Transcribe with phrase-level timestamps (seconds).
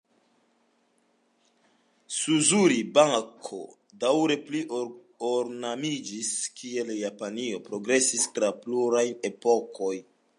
[2.19, 3.59] Suzuri-bako
[4.05, 6.31] daŭre pli-ornamiĝis,
[6.61, 9.97] kiel Japanio progresis tra pluraj epokoj.